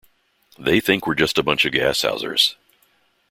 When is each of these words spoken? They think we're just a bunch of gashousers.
They 0.57 0.79
think 0.79 1.05
we're 1.05 1.13
just 1.13 1.37
a 1.37 1.43
bunch 1.43 1.63
of 1.63 1.73
gashousers. 1.73 2.55